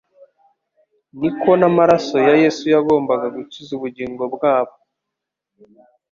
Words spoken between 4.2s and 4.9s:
bwabo